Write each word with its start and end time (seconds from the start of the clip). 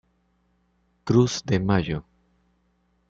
Cruz 1.03 1.43
de 1.45 1.59
Mayo. 1.59 2.03